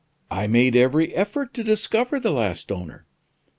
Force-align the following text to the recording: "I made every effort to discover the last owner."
"I 0.31 0.47
made 0.47 0.75
every 0.75 1.13
effort 1.13 1.53
to 1.53 1.63
discover 1.63 2.19
the 2.19 2.31
last 2.31 2.71
owner." 2.71 3.05